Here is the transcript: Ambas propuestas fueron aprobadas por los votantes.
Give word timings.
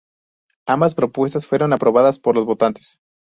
Ambas 0.65 0.95
propuestas 0.95 1.45
fueron 1.45 1.73
aprobadas 1.73 2.17
por 2.17 2.33
los 2.33 2.43
votantes. 2.43 2.97